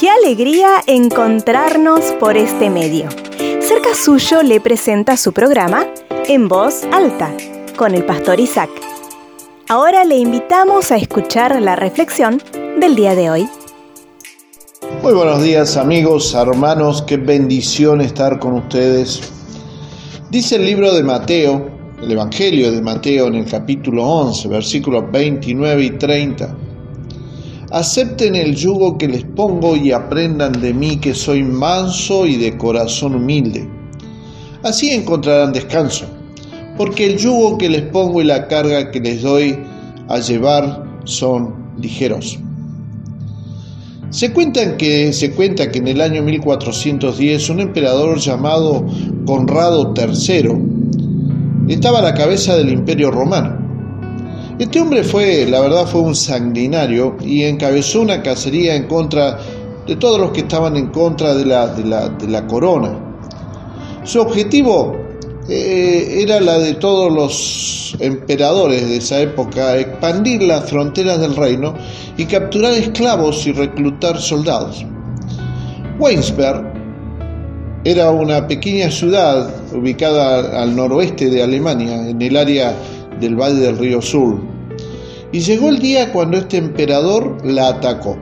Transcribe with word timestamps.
Qué 0.00 0.08
alegría 0.08 0.82
encontrarnos 0.86 2.00
por 2.18 2.38
este 2.38 2.70
medio. 2.70 3.10
Cerca 3.60 3.94
suyo 3.94 4.42
le 4.42 4.58
presenta 4.58 5.18
su 5.18 5.34
programa 5.34 5.86
En 6.26 6.48
Voz 6.48 6.84
Alta 6.92 7.36
con 7.76 7.94
el 7.94 8.06
pastor 8.06 8.40
Isaac. 8.40 8.70
Ahora 9.68 10.04
le 10.04 10.16
invitamos 10.16 10.92
a 10.92 10.96
escuchar 10.96 11.60
la 11.60 11.76
reflexión 11.76 12.40
del 12.80 12.96
día 12.96 13.14
de 13.14 13.28
hoy. 13.28 13.48
Muy 15.02 15.12
buenos 15.12 15.42
días 15.42 15.76
amigos, 15.76 16.32
hermanos, 16.32 17.02
qué 17.02 17.18
bendición 17.18 18.00
estar 18.00 18.38
con 18.38 18.54
ustedes. 18.54 19.20
Dice 20.30 20.56
el 20.56 20.64
libro 20.64 20.94
de 20.94 21.02
Mateo, 21.02 21.70
el 22.00 22.10
Evangelio 22.10 22.72
de 22.72 22.80
Mateo 22.80 23.26
en 23.26 23.34
el 23.34 23.44
capítulo 23.44 24.04
11, 24.04 24.48
versículos 24.48 25.04
29 25.12 25.84
y 25.84 25.90
30. 25.90 26.67
Acepten 27.70 28.34
el 28.34 28.54
yugo 28.54 28.96
que 28.96 29.06
les 29.06 29.24
pongo 29.24 29.76
y 29.76 29.92
aprendan 29.92 30.52
de 30.52 30.72
mí 30.72 30.96
que 30.96 31.12
soy 31.12 31.42
manso 31.42 32.24
y 32.26 32.36
de 32.36 32.56
corazón 32.56 33.14
humilde. 33.14 33.68
Así 34.62 34.90
encontrarán 34.90 35.52
descanso, 35.52 36.06
porque 36.78 37.04
el 37.04 37.18
yugo 37.18 37.58
que 37.58 37.68
les 37.68 37.82
pongo 37.82 38.22
y 38.22 38.24
la 38.24 38.48
carga 38.48 38.90
que 38.90 39.00
les 39.00 39.20
doy 39.20 39.58
a 40.08 40.18
llevar 40.18 40.82
son 41.04 41.74
ligeros. 41.78 42.38
Se, 44.08 44.32
que, 44.78 45.12
se 45.12 45.32
cuenta 45.32 45.70
que 45.70 45.78
en 45.78 45.88
el 45.88 46.00
año 46.00 46.22
1410 46.22 47.50
un 47.50 47.60
emperador 47.60 48.18
llamado 48.18 48.86
Conrado 49.26 49.92
III 49.94 51.68
estaba 51.68 51.98
a 51.98 52.02
la 52.02 52.14
cabeza 52.14 52.56
del 52.56 52.70
imperio 52.70 53.10
romano 53.10 53.57
este 54.58 54.80
hombre 54.80 55.04
fue, 55.04 55.46
la 55.46 55.60
verdad, 55.60 55.86
fue 55.86 56.00
un 56.00 56.16
sanguinario 56.16 57.16
y 57.20 57.44
encabezó 57.44 58.00
una 58.00 58.22
cacería 58.22 58.74
en 58.74 58.88
contra 58.88 59.38
de 59.86 59.94
todos 59.96 60.20
los 60.20 60.32
que 60.32 60.40
estaban 60.40 60.76
en 60.76 60.88
contra 60.88 61.34
de 61.34 61.44
la, 61.44 62.46
corona. 62.48 62.98
Su 64.02 64.20
objetivo 64.20 64.96
eh, 65.48 66.22
era 66.22 66.40
la 66.40 66.58
de 66.58 66.74
todos 66.74 67.12
los 67.12 67.96
emperadores 68.00 68.88
de 68.88 68.96
esa 68.96 69.20
época, 69.20 69.78
expandir 69.78 70.42
las 70.42 70.68
fronteras 70.68 71.20
del 71.20 71.36
reino 71.36 71.74
y 72.16 72.24
capturar 72.24 72.72
esclavos 72.74 73.46
y 73.46 73.52
reclutar 73.52 74.20
soldados. 74.20 74.84
Weinsberg 76.00 76.64
era 77.84 78.10
una 78.10 78.46
pequeña 78.46 78.90
ciudad 78.90 79.48
ubicada 79.72 80.62
al 80.62 80.74
noroeste 80.74 81.30
de 81.30 81.42
Alemania, 81.44 82.08
en 82.08 82.20
el 82.20 82.36
área 82.36 82.74
del 83.20 83.36
Valle 83.36 83.60
del 83.60 83.78
Río 83.78 84.00
Sur. 84.02 84.38
Y 85.32 85.40
llegó 85.40 85.68
el 85.68 85.78
día 85.78 86.12
cuando 86.12 86.38
este 86.38 86.56
emperador 86.56 87.36
la 87.44 87.68
atacó. 87.68 88.16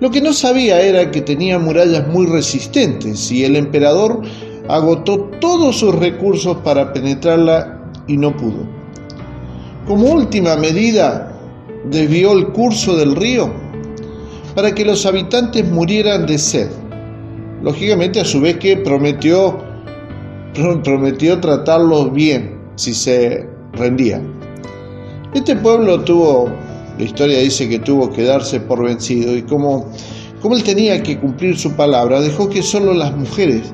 Lo 0.00 0.10
que 0.10 0.20
no 0.20 0.32
sabía 0.32 0.80
era 0.80 1.10
que 1.10 1.20
tenía 1.20 1.58
murallas 1.58 2.08
muy 2.08 2.26
resistentes 2.26 3.30
y 3.30 3.44
el 3.44 3.56
emperador 3.56 4.22
agotó 4.68 5.30
todos 5.40 5.80
sus 5.80 5.94
recursos 5.94 6.56
para 6.58 6.92
penetrarla 6.92 7.92
y 8.06 8.16
no 8.16 8.34
pudo. 8.36 8.66
Como 9.86 10.12
última 10.12 10.56
medida, 10.56 11.32
desvió 11.90 12.32
el 12.32 12.48
curso 12.48 12.96
del 12.96 13.16
río 13.16 13.52
para 14.54 14.74
que 14.74 14.84
los 14.84 15.04
habitantes 15.06 15.68
murieran 15.68 16.26
de 16.26 16.38
sed. 16.38 16.70
Lógicamente 17.62 18.20
a 18.20 18.24
su 18.24 18.40
vez 18.40 18.56
que 18.56 18.76
prometió, 18.76 19.58
prometió 20.84 21.40
tratarlos 21.40 22.12
bien 22.12 22.58
si 22.76 22.94
se 22.94 23.48
rendía. 23.72 24.22
Este 25.34 25.54
pueblo 25.56 26.00
tuvo, 26.00 26.50
la 26.98 27.04
historia 27.04 27.38
dice 27.38 27.68
que 27.68 27.78
tuvo 27.78 28.10
que 28.10 28.24
darse 28.24 28.60
por 28.60 28.82
vencido 28.82 29.36
y 29.36 29.42
como, 29.42 29.86
como 30.40 30.56
él 30.56 30.64
tenía 30.64 31.02
que 31.02 31.18
cumplir 31.18 31.56
su 31.56 31.72
palabra, 31.72 32.20
dejó 32.20 32.48
que 32.48 32.62
solo 32.62 32.94
las 32.94 33.16
mujeres 33.16 33.70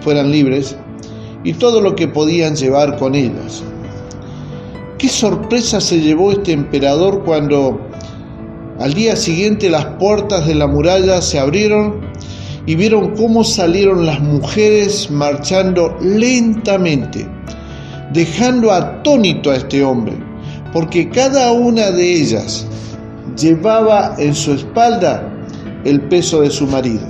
fueran 0.00 0.30
libres 0.30 0.76
y 1.42 1.52
todo 1.54 1.80
lo 1.80 1.96
que 1.96 2.08
podían 2.08 2.54
llevar 2.54 2.96
con 2.98 3.14
ellas. 3.14 3.62
Qué 4.98 5.08
sorpresa 5.08 5.80
se 5.80 6.00
llevó 6.00 6.32
este 6.32 6.52
emperador 6.52 7.22
cuando 7.24 7.80
al 8.78 8.94
día 8.94 9.16
siguiente 9.16 9.68
las 9.68 9.84
puertas 9.98 10.46
de 10.46 10.54
la 10.54 10.66
muralla 10.66 11.20
se 11.20 11.38
abrieron 11.38 12.00
y 12.66 12.74
vieron 12.74 13.14
cómo 13.16 13.44
salieron 13.44 14.06
las 14.06 14.20
mujeres 14.20 15.10
marchando 15.10 15.96
lentamente 16.00 17.28
dejando 18.12 18.72
atónito 18.72 19.50
a 19.50 19.56
este 19.56 19.82
hombre, 19.82 20.14
porque 20.72 21.08
cada 21.10 21.52
una 21.52 21.90
de 21.90 22.12
ellas 22.12 22.66
llevaba 23.36 24.14
en 24.18 24.34
su 24.34 24.52
espalda 24.52 25.22
el 25.84 26.00
peso 26.02 26.40
de 26.42 26.50
su 26.50 26.66
marido. 26.66 27.06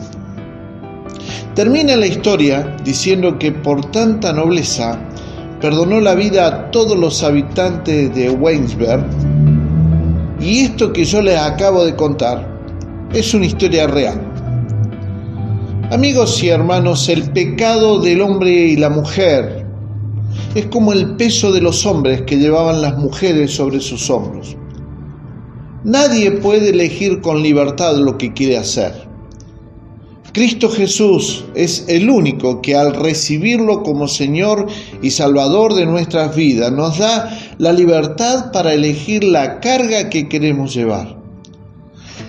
Termina 1.55 1.97
la 1.97 2.07
historia 2.07 2.77
diciendo 2.85 3.39
que 3.39 3.51
por 3.53 3.91
tanta 3.91 4.33
nobleza 4.33 4.99
perdonó 5.61 6.01
la 6.01 6.15
vida 6.15 6.47
a 6.47 6.71
todos 6.71 6.99
los 6.99 7.23
habitantes 7.23 8.15
de 8.15 8.31
Weinsberg 8.31 9.05
y 10.41 10.61
esto 10.61 10.93
que 10.93 11.05
yo 11.05 11.23
les 11.23 11.39
acabo 11.39 11.85
de 11.85 11.97
contar 11.97 12.47
es 13.13 13.33
una 13.33 13.47
historia 13.47 13.87
real. 13.87 14.21
Amigos 15.91 16.43
y 16.43 16.51
hermanos, 16.51 17.09
el 17.09 17.31
pecado 17.31 18.01
del 18.01 18.21
hombre 18.21 18.51
y 18.51 18.77
la 18.77 18.91
mujer 18.91 19.66
es 20.55 20.67
como 20.67 20.93
el 20.93 21.17
peso 21.17 21.53
de 21.53 21.61
los 21.61 21.85
hombres 21.87 22.23
que 22.23 22.37
llevaban 22.37 22.83
las 22.83 22.97
mujeres 22.99 23.53
sobre 23.53 23.81
sus 23.81 24.09
hombros. 24.11 24.57
Nadie 25.85 26.33
puede 26.33 26.71
elegir 26.71 27.21
con 27.21 27.43
libertad 27.43 27.97
lo 27.97 28.19
que 28.19 28.33
quiere 28.33 28.57
hacer. 28.57 29.07
Cristo 30.33 30.69
Jesús 30.69 31.45
es 31.55 31.87
el 31.89 32.11
único 32.11 32.61
que 32.61 32.75
al 32.75 32.95
recibirlo 32.95 33.83
como 33.83 34.07
Señor 34.07 34.67
y 35.01 35.11
Salvador 35.11 35.73
de 35.75 35.87
nuestras 35.87 36.37
vidas 36.37 36.71
nos 36.73 36.99
da 36.99 37.31
la 37.57 37.73
libertad 37.73 38.53
para 38.53 38.75
elegir 38.75 39.25
la 39.25 39.61
carga 39.61 40.11
que 40.11 40.29
queremos 40.29 40.75
llevar. 40.75 41.17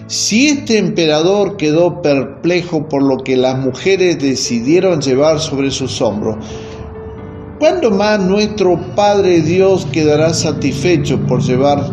Si 0.08 0.48
este 0.48 0.78
emperador 0.78 1.58
quedó 1.58 2.02
perplejo 2.02 2.88
por 2.88 3.04
lo 3.04 3.18
que 3.18 3.36
las 3.36 3.60
mujeres 3.60 4.20
decidieron 4.20 5.02
llevar 5.02 5.42
sobre 5.42 5.70
sus 5.70 6.00
hombros, 6.00 6.38
¿Cuándo 7.60 7.90
más 7.90 8.20
nuestro 8.20 8.80
Padre 8.96 9.42
Dios 9.42 9.88
quedará 9.92 10.32
satisfecho 10.32 11.20
por 11.26 11.42
llevar 11.42 11.92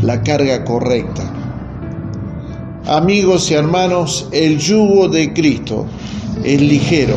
la 0.00 0.22
carga 0.22 0.64
correcta? 0.64 1.24
Amigos 2.86 3.50
y 3.50 3.54
hermanos, 3.54 4.28
el 4.30 4.56
yugo 4.58 5.08
de 5.08 5.32
Cristo 5.32 5.86
es 6.44 6.60
ligero 6.60 7.16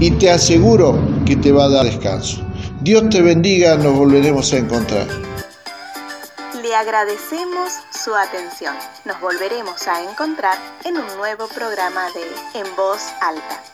y 0.00 0.12
te 0.12 0.30
aseguro 0.30 0.98
que 1.26 1.36
te 1.36 1.52
va 1.52 1.64
a 1.64 1.68
dar 1.68 1.84
descanso. 1.84 2.42
Dios 2.80 3.10
te 3.10 3.20
bendiga, 3.20 3.76
nos 3.76 3.94
volveremos 3.94 4.50
a 4.54 4.56
encontrar. 4.56 5.06
Le 6.62 6.74
agradecemos 6.74 7.72
su 8.04 8.14
atención. 8.14 8.74
Nos 9.04 9.20
volveremos 9.20 9.86
a 9.86 10.02
encontrar 10.10 10.56
en 10.84 10.96
un 10.96 11.16
nuevo 11.18 11.46
programa 11.48 12.06
de 12.14 12.58
En 12.58 12.66
Voz 12.74 13.02
Alta. 13.20 13.73